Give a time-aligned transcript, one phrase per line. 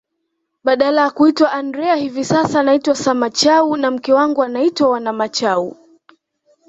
[0.63, 5.77] Badala ya kuitwa Andrea hivi sasa naitwa Samachau na mke wangu anaitwa Wanamachau